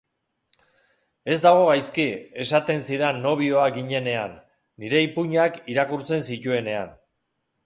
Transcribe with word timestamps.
Ez 1.33 1.35
dago 1.43 1.67
gaizki, 1.67 2.05
esaten 2.45 2.81
zidan 2.87 3.21
nobioak 3.27 3.77
ginenean, 3.77 4.35
nire 4.85 5.03
ipuinak 5.11 5.63
irakurtzen 5.75 6.27
zituenean. 6.31 6.95